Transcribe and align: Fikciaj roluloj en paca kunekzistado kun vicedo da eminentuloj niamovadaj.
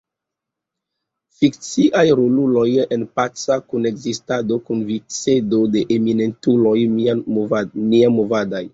Fikciaj 1.41 2.05
roluloj 2.21 2.65
en 2.97 3.05
paca 3.19 3.59
kunekzistado 3.67 4.59
kun 4.71 4.83
vicedo 4.91 5.63
da 5.77 5.87
eminentuloj 6.01 6.77
niamovadaj. 6.99 8.69